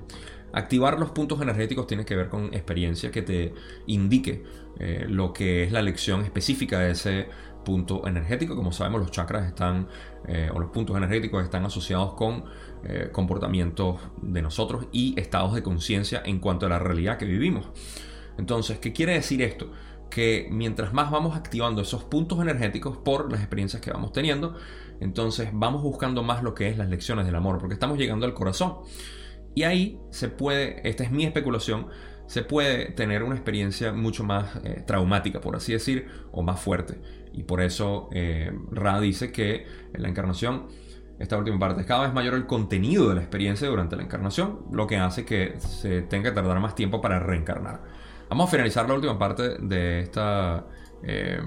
[0.54, 3.54] Activar los puntos energéticos tiene que ver con experiencia que te
[3.88, 4.44] indique
[4.80, 7.28] eh, lo que es la lección específica de ese
[7.64, 8.56] punto energético.
[8.56, 9.88] Como sabemos, los chakras están,
[10.28, 12.46] eh, o los puntos energéticos están asociados con
[12.84, 17.70] eh, comportamientos de nosotros y estados de conciencia en cuanto a la realidad que vivimos.
[18.38, 19.72] Entonces, ¿qué quiere decir esto?
[20.10, 24.56] Que mientras más vamos activando esos puntos energéticos por las experiencias que vamos teniendo,
[25.00, 28.34] entonces vamos buscando más lo que es las lecciones del amor, porque estamos llegando al
[28.34, 28.78] corazón.
[29.54, 31.88] Y ahí se puede, esta es mi especulación,
[32.32, 36.98] se puede tener una experiencia mucho más eh, traumática, por así decir, o más fuerte.
[37.34, 40.68] Y por eso eh, Ra dice que en la encarnación,
[41.20, 44.62] esta última parte, es cada vez mayor el contenido de la experiencia durante la encarnación,
[44.72, 47.82] lo que hace que se tenga que tardar más tiempo para reencarnar.
[48.30, 50.68] Vamos a finalizar la última parte de esta
[51.04, 51.42] eh,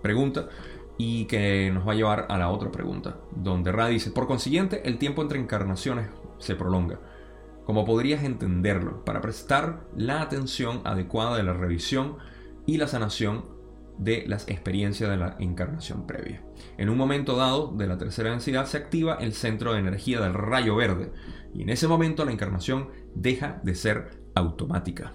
[0.00, 0.48] pregunta
[0.96, 4.80] y que nos va a llevar a la otra pregunta, donde Ra dice, por consiguiente,
[4.86, 7.11] el tiempo entre encarnaciones se prolonga.
[7.64, 12.16] Como podrías entenderlo, para prestar la atención adecuada de la revisión
[12.66, 13.44] y la sanación
[13.98, 16.42] de las experiencias de la encarnación previa.
[16.76, 20.34] En un momento dado de la tercera densidad se activa el centro de energía del
[20.34, 21.12] rayo verde
[21.54, 25.14] y en ese momento la encarnación deja de ser automática.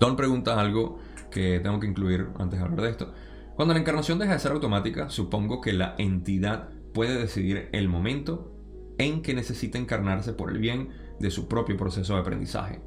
[0.00, 0.98] Don pregunta algo
[1.30, 3.12] que tengo que incluir antes de hablar de esto.
[3.54, 8.55] Cuando la encarnación deja de ser automática, supongo que la entidad puede decidir el momento
[8.98, 12.80] en que necesita encarnarse por el bien de su propio proceso de aprendizaje.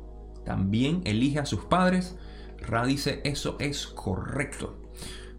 [0.46, 2.16] También elige a sus padres
[2.62, 4.82] Ra dice, eso es correcto.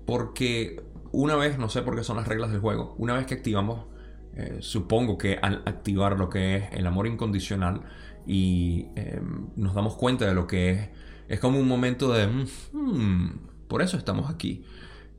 [0.07, 3.35] Porque una vez, no sé por qué son las reglas del juego, una vez que
[3.35, 3.87] activamos,
[4.35, 7.83] eh, supongo que al activar lo que es el amor incondicional
[8.27, 10.89] y em, nos damos cuenta de lo que es,
[11.29, 12.27] es como un momento de,
[12.73, 14.65] hmm, por eso estamos aquí.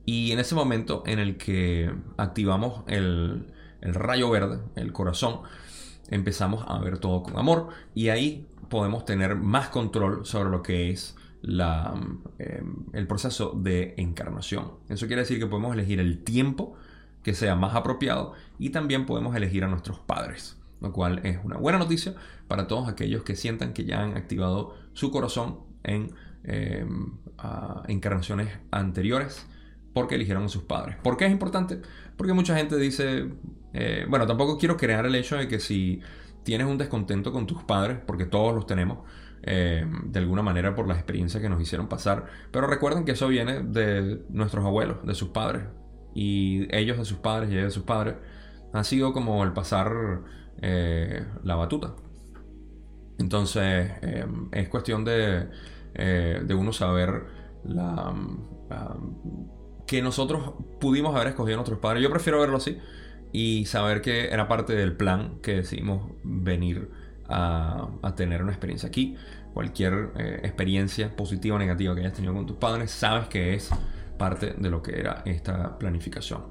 [0.05, 3.50] Y en ese momento en el que activamos el,
[3.81, 5.41] el rayo verde, el corazón,
[6.09, 10.91] empezamos a ver todo con amor y ahí podemos tener más control sobre lo que
[10.91, 11.93] es la,
[12.37, 14.73] em, el proceso de encarnación.
[14.89, 16.75] Eso quiere decir que podemos elegir el tiempo
[17.23, 21.57] que sea más apropiado y también podemos elegir a nuestros padres, lo cual es una
[21.57, 22.15] buena noticia
[22.47, 26.11] para todos aquellos que sientan que ya han activado su corazón en
[26.43, 27.13] em,
[27.87, 29.47] encarnaciones anteriores
[29.93, 30.97] porque eligieron a sus padres.
[31.03, 31.81] ¿Por qué es importante?
[32.15, 33.29] Porque mucha gente dice,
[33.73, 36.01] eh, bueno, tampoco quiero crear el hecho de que si
[36.43, 38.99] tienes un descontento con tus padres, porque todos los tenemos,
[39.43, 42.25] eh, de alguna manera por las experiencias que nos hicieron pasar.
[42.51, 45.63] Pero recuerden que eso viene de nuestros abuelos, de sus padres.
[46.13, 48.15] Y ellos de sus padres y ellos de sus padres.
[48.73, 50.21] Ha sido como el pasar
[50.61, 51.95] eh, la batuta.
[53.17, 53.91] Entonces
[54.51, 55.47] es cuestión de,
[55.93, 57.25] de uno saber
[57.63, 58.15] la,
[59.91, 62.01] que nosotros pudimos haber escogido a nuestros padres.
[62.01, 62.77] Yo prefiero verlo así
[63.33, 66.89] y saber que era parte del plan que decidimos venir
[67.27, 69.17] a, tener una experiencia aquí.
[69.53, 73.69] Cualquier eh, experiencia positiva o negativa que hayas tenido con tus padres, sabes que es
[74.17, 76.43] parte de lo que era esta planificación.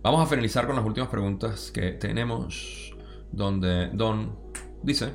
[0.00, 2.96] Vamos a finalizar con las últimas preguntas que tenemos,
[3.32, 4.34] donde Don
[4.82, 5.10] dice,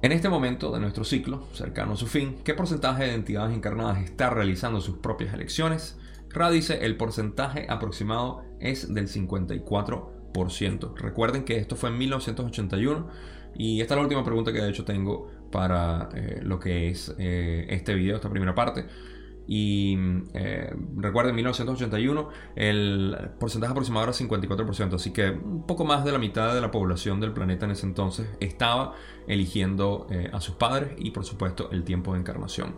[0.00, 4.02] en este momento de nuestro ciclo, cercano a su fin, ¿qué porcentaje de entidades encarnadas
[4.02, 5.98] está realizando sus propias elecciones?
[6.34, 10.96] Ra dice, el porcentaje aproximado es del 54%.
[10.96, 13.06] Recuerden que esto fue en 1981
[13.54, 17.14] y esta es la última pregunta que de hecho tengo para eh, lo que es
[17.18, 18.84] eh, este video, esta primera parte.
[19.46, 19.96] Y
[20.32, 26.10] eh, recuerden, en 1981 el porcentaje aproximado era 54%, así que un poco más de
[26.10, 28.94] la mitad de la población del planeta en ese entonces estaba
[29.28, 32.74] eligiendo a sus padres y por supuesto el tiempo de encarnación.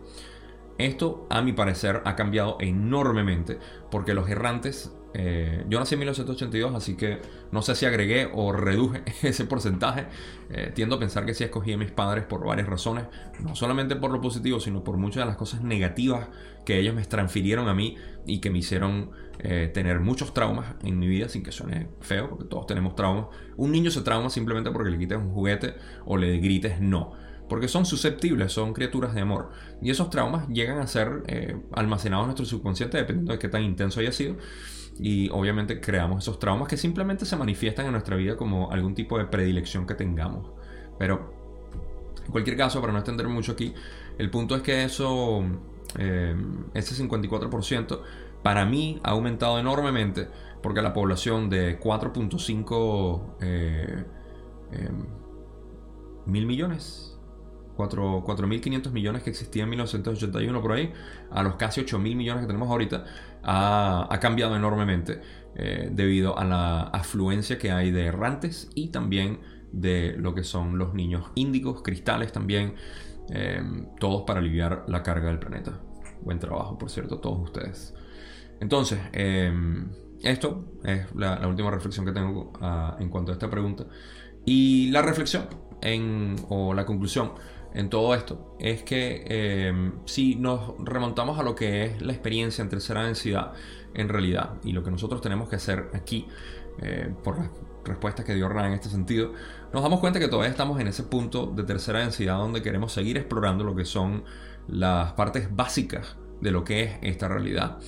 [0.79, 3.59] Esto, a mi parecer, ha cambiado enormemente
[3.91, 8.53] porque los errantes eh, yo nací en 1982, así que no sé si agregué o
[8.53, 10.07] reduje ese porcentaje.
[10.51, 13.05] Eh, tiendo a pensar que sí escogí a mis padres por varias razones,
[13.41, 16.29] no solamente por lo positivo, sino por muchas de las cosas negativas
[16.67, 20.99] que ellos me transfirieron a mí y que me hicieron eh, tener muchos traumas en
[20.99, 23.29] mi vida, sin que suene feo, porque todos tenemos traumas.
[23.57, 27.15] Un niño se trauma simplemente porque le quites un juguete o le grites no
[27.49, 29.51] porque son susceptibles, son criaturas de amor.
[29.81, 31.23] Y esos traumas llegan a ser
[31.73, 34.37] almacenados en nuestro subconsciente dependiendo de qué tan intenso haya sido
[34.99, 39.19] y obviamente creamos esos traumas que simplemente se manifiestan en nuestra vida como algún tipo
[39.19, 40.51] de predilección que tengamos.
[40.99, 41.33] Pero
[42.25, 43.75] en cualquier caso, para no extender mucho aquí,
[44.19, 45.45] el punto es que eso,
[45.99, 46.35] eh,
[46.75, 48.01] ese 54%,
[48.43, 50.29] para mí ha aumentado enormemente
[50.63, 54.05] porque la población de 4.5 eh,
[54.73, 54.89] eh,
[56.27, 57.16] mil millones,
[57.77, 60.93] 4.500 millones que existían en 1981 por ahí,
[61.31, 63.05] a los casi 8.000 millones que tenemos ahorita,
[63.43, 65.21] ha, cambiado enormemente
[65.55, 69.41] eh, debido a la afluencia que hay de errantes y también
[69.73, 72.75] de lo que son los niños índigos, cristales también,
[73.31, 73.63] eh,
[74.01, 75.81] todos para aliviar la carga del planeta.
[76.23, 77.95] Buen trabajo, por cierto, todos ustedes.
[78.61, 79.53] Entonces, eh,
[80.23, 83.85] esto es la, última reflexión que tengo ah, en cuanto a esta pregunta.
[84.45, 85.47] Y la reflexión
[86.49, 87.33] o la conclusión
[87.77, 92.63] en todo esto es que eh, si nos remontamos a lo que es la experiencia
[92.63, 93.53] en tercera densidad
[93.93, 96.27] en realidad y lo que nosotros tenemos que hacer aquí
[96.81, 97.51] eh, por las
[97.85, 99.33] respuestas que dio Ryan en este sentido,
[99.73, 103.19] nos damos cuenta que todavía estamos en ese punto de tercera densidad donde queremos seguir
[103.19, 104.25] explorando lo que son
[104.69, 107.79] las partes básicas de lo que es esta realidad.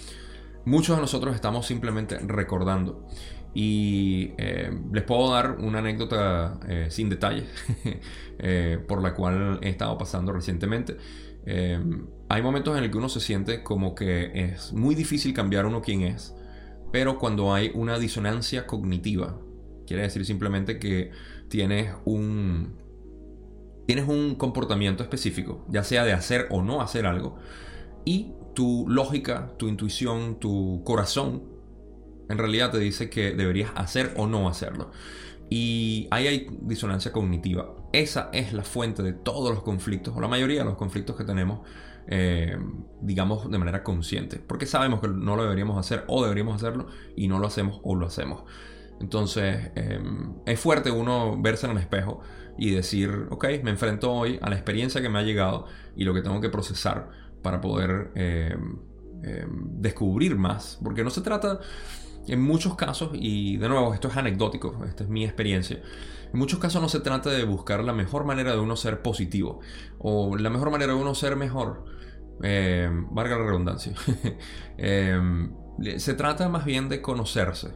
[0.67, 3.07] Muchos de nosotros estamos simplemente recordando
[3.55, 7.45] y eh, les puedo dar una anécdota eh, sin detalle
[8.39, 10.97] eh, por la cual he estado pasando recientemente.
[12.29, 15.81] hay momentos en el que uno se siente como que es muy difícil cambiar uno
[15.81, 16.35] quien es,
[16.93, 19.41] pero cuando hay una disonancia cognitiva,
[19.87, 21.11] quiere decir simplemente que
[21.49, 22.77] tienes un,
[23.87, 27.39] tienes un comportamiento específico, ya sea de hacer o no hacer algo,
[28.05, 31.58] y tu lógica, tu intuición, tu corazón
[32.29, 34.91] en realidad te dice que deberías hacer o no hacerlo.
[35.51, 37.75] Y ahí hay disonancia cognitiva.
[37.93, 41.25] Esa es la fuente de todos los conflictos, o la mayoría de los conflictos que
[41.25, 41.67] tenemos,
[42.07, 42.59] eh,
[43.01, 44.39] digamos, de manera consciente.
[44.47, 47.95] Porque sabemos que no lo deberíamos hacer o deberíamos hacerlo y no lo hacemos o
[47.97, 48.45] lo hacemos.
[49.01, 52.21] Entonces, em, es fuerte uno verse en el espejo
[52.59, 55.67] y decir, ok, me enfrento hoy a la experiencia que me ha llegado
[55.97, 57.09] y lo que tengo que procesar
[57.43, 58.77] para poder em,
[59.23, 60.79] em, descubrir más.
[60.83, 61.61] Porque no se trata
[62.29, 65.81] en muchos casos, y de nuevo, esto es anecdótico, esta es mi experiencia,
[66.33, 69.61] en muchos casos no se trata de buscar la mejor manera de uno ser positivo
[69.99, 71.85] o la mejor manera de uno ser mejor,
[72.43, 73.93] eh, valga la redundancia.
[74.81, 75.21] Eh,
[75.97, 77.75] se trata más bien de conocerse,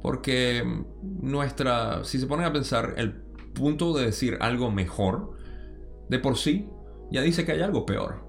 [0.00, 0.64] porque
[1.02, 3.12] nuestra, si se ponen a pensar, el
[3.54, 5.36] punto de decir algo mejor,
[6.08, 6.68] de por sí,
[7.12, 8.24] ya dice que hay algo peor.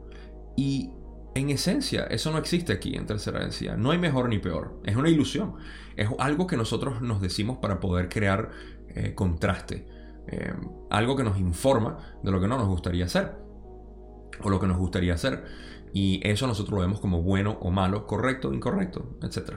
[0.55, 0.91] Y
[1.35, 3.75] en esencia, eso no existe aquí en tercera densidad.
[3.75, 4.79] No hay mejor ni peor.
[4.83, 5.55] Es una ilusión.
[5.95, 8.51] Es algo que nosotros nos decimos para poder crear
[8.89, 9.87] eh, contraste.
[10.27, 10.53] Eh,
[10.91, 13.35] algo que nos informa de lo que no nos gustaría hacer.
[14.41, 15.43] O lo que nos gustaría hacer.
[15.91, 19.53] Y eso nosotros lo vemos como bueno o malo, correcto, incorrecto, etc.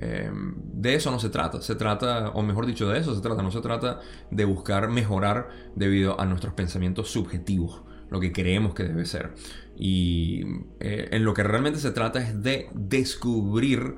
[0.00, 1.62] Eh, de eso no se trata.
[1.62, 3.40] Se trata, o mejor dicho, de eso se trata.
[3.42, 4.00] No se trata
[4.32, 7.82] de buscar mejorar debido a nuestros pensamientos subjetivos
[8.14, 9.34] lo que creemos que debe ser.
[9.76, 10.44] Y
[10.78, 13.96] eh, en lo que realmente se trata es de descubrir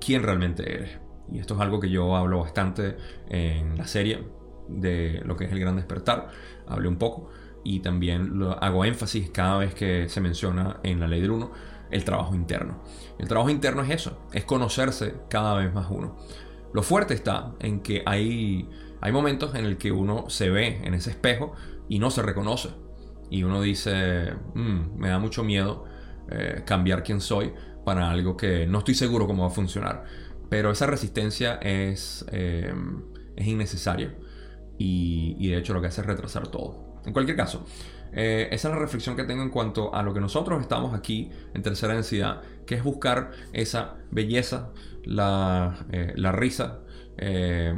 [0.00, 0.98] quién realmente eres.
[1.30, 2.96] Y esto es algo que yo hablo bastante
[3.28, 4.24] en la serie
[4.66, 6.28] de lo que es el gran despertar.
[6.66, 7.28] Hablé un poco
[7.62, 11.50] y también lo, hago énfasis cada vez que se menciona en la ley del uno
[11.90, 12.82] el trabajo interno.
[13.18, 16.16] El trabajo interno es eso, es conocerse cada vez más uno.
[16.72, 18.70] Lo fuerte está en que hay,
[19.02, 21.52] hay momentos en el que uno se ve en ese espejo
[21.90, 22.70] y no se reconoce
[23.30, 25.84] y uno dice, mm, me da mucho miedo
[26.28, 27.52] eh, cambiar quién soy
[27.84, 30.04] para algo que no estoy seguro cómo va a funcionar.
[30.48, 32.74] Pero esa resistencia es, eh,
[33.36, 34.14] es innecesaria
[34.78, 37.00] y, de hecho lo que hace es retrasar todo.
[37.04, 37.64] En cualquier caso,
[38.12, 41.30] eh, esa es la reflexión que tengo en cuanto a lo que nosotros estamos aquí
[41.54, 44.70] en tercera densidad, que es buscar esa belleza,
[45.04, 46.80] la, la risa,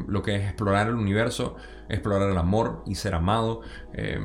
[0.09, 1.57] lo que es explorar el universo,
[1.93, 3.61] explorar el amor y ser amado.
[3.93, 4.18] Eh,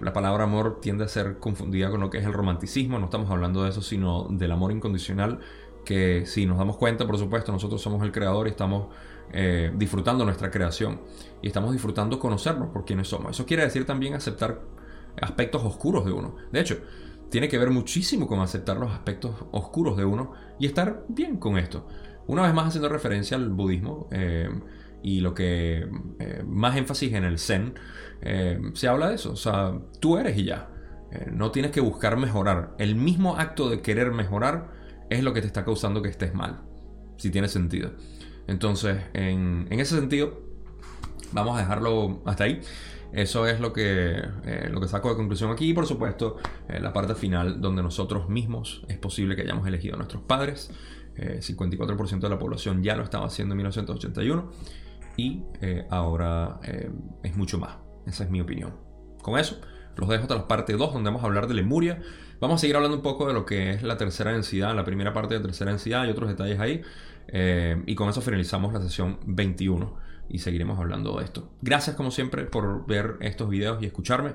[0.00, 3.30] la palabra amor tiende a ser confundida con lo que es el romanticismo, no estamos
[3.30, 5.40] hablando de eso, sino del amor incondicional,
[5.84, 8.86] que si nos damos cuenta, por supuesto, nosotros somos el creador y estamos
[9.32, 11.00] eh, disfrutando nuestra creación
[11.42, 13.32] y estamos disfrutando conocernos por quienes somos.
[13.32, 14.60] Eso quiere decir también aceptar
[15.20, 16.36] aspectos oscuros de uno.
[16.52, 16.78] De hecho,
[17.30, 21.58] tiene que ver muchísimo con aceptar los aspectos oscuros de uno y estar bien con
[21.58, 21.84] esto.
[22.28, 24.48] Una vez más haciendo referencia al budismo, eh,
[25.02, 25.88] y lo que
[26.18, 27.74] eh, más énfasis en el Zen,
[28.22, 29.32] eh, se habla de eso.
[29.32, 30.68] O sea, tú eres y ya.
[31.10, 32.74] Eh, no tienes que buscar mejorar.
[32.78, 34.70] El mismo acto de querer mejorar
[35.10, 36.60] es lo que te está causando que estés mal.
[37.16, 37.90] Si tiene sentido.
[38.46, 40.40] Entonces, en, ese sentido,
[41.32, 42.60] vamos a dejarlo hasta ahí.
[43.12, 44.22] Eso es lo que,
[44.70, 45.68] lo que saco de conclusión aquí.
[45.68, 46.38] Y por supuesto,
[46.68, 50.70] la parte final donde nosotros mismos es posible que hayamos elegido a nuestros padres.
[51.14, 54.50] 54% de la población ya lo estaba haciendo en 1981
[55.16, 56.90] y eh, ahora eh,
[57.22, 57.76] es mucho más.
[58.06, 58.74] Esa es mi opinión.
[59.22, 59.60] Con eso,
[59.96, 62.00] los dejo hasta la parte 2 donde vamos a hablar de Lemuria.
[62.40, 65.12] Vamos a seguir hablando un poco de lo que es la tercera densidad, la primera
[65.12, 66.82] parte de tercera densidad y otros detalles ahí.
[67.28, 69.96] Eh, y con eso finalizamos la sesión 21
[70.28, 71.52] y seguiremos hablando de esto.
[71.62, 74.34] Gracias como siempre por ver estos videos y escucharme.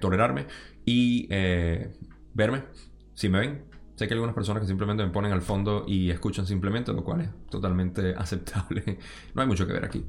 [0.00, 0.46] tolerarme
[0.84, 1.28] y
[2.34, 2.64] verme,
[3.14, 3.71] si me ven.
[4.02, 7.04] Sé que hay algunas personas que simplemente me ponen al fondo y escuchan simplemente, lo
[7.04, 8.98] cual es totalmente aceptable.
[9.32, 10.04] no hay mucho que ver aquí.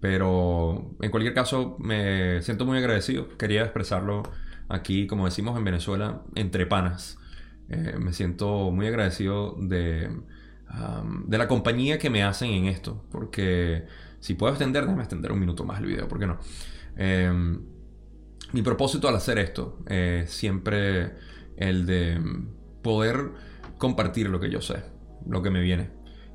[0.00, 3.38] pero en cualquier caso, me siento muy agradecido.
[3.38, 4.22] Quería expresarlo
[4.68, 7.16] aquí, como decimos en Venezuela, entre panas.
[7.68, 10.10] me siento muy agradecido de
[11.26, 13.04] de la compañía que me hacen en esto.
[13.10, 13.86] Porque
[14.20, 16.38] si puedo extender, déjame extender un minuto más el video, ¿por qué no?
[16.96, 17.60] Em,
[18.52, 21.14] mi propósito al hacer esto es siempre
[21.56, 22.20] el de
[22.84, 23.32] poder
[23.78, 24.84] compartir lo que yo sé,
[25.26, 25.90] lo que me viene.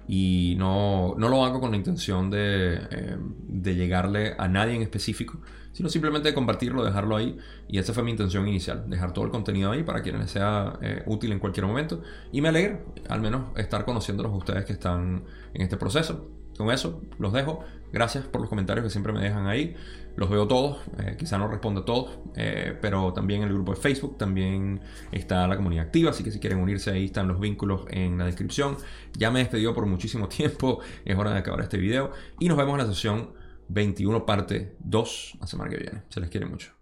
[0.05, 4.81] Y no, no lo hago con la intención de, em, de llegarle a nadie en
[4.81, 5.39] específico,
[5.71, 7.37] sino simplemente compartirlo, dejarlo ahí.
[7.67, 10.79] Y esa fue mi intención inicial, dejar todo el contenido ahí para quienes les sea
[10.81, 12.01] eh, útil en cualquier momento.
[12.31, 15.23] Y me alegra al menos estar conociéndolos a ustedes que están
[15.53, 16.27] en este proceso.
[16.57, 17.63] Con eso los dejo.
[17.93, 19.75] Gracias por los comentarios que siempre me dejan ahí.
[20.19, 20.79] Los veo todos.
[20.97, 22.19] Eh, quizá no responda a todos.
[22.35, 24.17] Eh, pero también el grupo de Facebook.
[24.17, 24.81] También
[25.13, 26.09] está la comunidad activa.
[26.09, 28.75] Así que si quieren unirse ahí están los vínculos en la descripción.
[29.17, 30.81] Ya me he despedido por muchísimo tiempo.
[31.05, 32.11] Es hora de acabar este video.
[32.37, 33.29] Y nos vemos en la sesión
[33.69, 36.03] 21 parte 2 la semana que viene.
[36.09, 36.73] Se les quiere mucho.